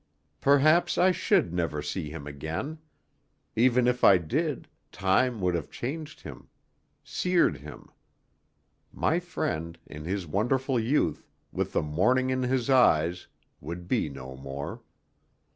Perhaps 0.39 0.97
I 0.97 1.11
should 1.11 1.53
never 1.53 1.83
see 1.83 2.09
him 2.09 2.25
again; 2.25 2.79
even 3.55 3.85
if 3.87 4.03
I 4.03 4.17
did, 4.17 4.67
time 4.91 5.39
would 5.41 5.53
have 5.53 5.69
changed 5.69 6.21
him, 6.21 6.49
seared 7.03 7.57
him 7.57 7.87
my 8.91 9.19
friend, 9.19 9.77
in 9.85 10.05
his 10.05 10.25
wonderful 10.25 10.79
youth, 10.79 11.27
with 11.51 11.73
the 11.73 11.83
morning 11.83 12.31
in 12.31 12.41
his 12.41 12.67
eyes, 12.67 13.27
would 13.59 13.87
be 13.87 14.09
no 14.09 14.35
more. 14.35 14.81